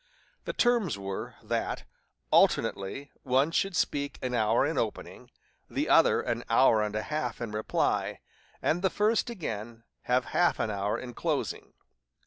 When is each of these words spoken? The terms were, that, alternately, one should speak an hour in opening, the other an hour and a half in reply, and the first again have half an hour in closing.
The 0.45 0.53
terms 0.53 0.97
were, 0.97 1.35
that, 1.43 1.83
alternately, 2.31 3.11
one 3.21 3.51
should 3.51 3.75
speak 3.75 4.17
an 4.23 4.33
hour 4.33 4.65
in 4.65 4.75
opening, 4.79 5.29
the 5.69 5.89
other 5.89 6.21
an 6.21 6.43
hour 6.49 6.81
and 6.81 6.95
a 6.95 7.03
half 7.03 7.39
in 7.39 7.51
reply, 7.51 8.19
and 8.63 8.81
the 8.81 8.89
first 8.89 9.29
again 9.29 9.83
have 10.05 10.25
half 10.33 10.59
an 10.59 10.71
hour 10.71 10.97
in 10.97 11.13
closing. 11.13 11.73